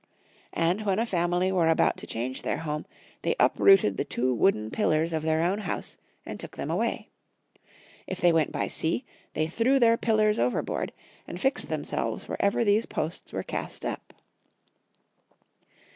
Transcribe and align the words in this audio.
And 0.57 0.83
when 0.83 0.97
a 0.97 1.05
family 1.05 1.51
were 1.51 1.67
about 1.69 1.95
to 1.97 2.07
change 2.07 2.41
their 2.41 2.57
home, 2.65 2.87
they 3.21 3.35
uprooted 3.39 3.97
the 3.97 4.03
two 4.03 4.33
wooden 4.33 4.71
pillars 4.71 5.13
of 5.13 5.21
their 5.21 5.43
own 5.43 5.59
house 5.59 5.99
and 6.25 6.39
took 6.39 6.57
them 6.57 6.71
away. 6.71 7.11
If 8.07 8.19
they 8.19 8.33
went 8.33 8.51
by 8.51 8.67
sea, 8.67 9.05
they 9.35 9.45
threw 9.45 9.77
their 9.77 9.97
pillars 9.97 10.39
overboard, 10.39 10.91
and 11.27 11.39
fixed 11.39 11.69
themselves 11.69 12.27
wherever 12.27 12.63
these 12.63 12.87
posts 12.87 13.31
were 13.31 13.43
cast 13.43 13.85
up. 13.85 14.13